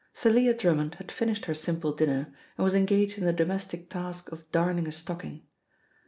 [0.15, 4.51] Thalia Drummond had finished her simple dinner and was engaged in the domestic task of
[4.51, 5.43] darning a stocking.